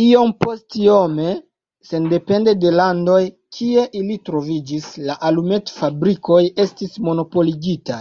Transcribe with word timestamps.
Iompostiome, 0.00 1.24
sendepende 1.88 2.54
de 2.64 2.72
la 2.74 2.80
landoj, 2.90 3.16
kie 3.56 3.88
ili 4.02 4.20
troviĝis, 4.30 4.86
la 5.10 5.18
alumetfabrikoj 5.32 6.40
estis 6.68 6.96
monopoligitaj. 7.10 8.00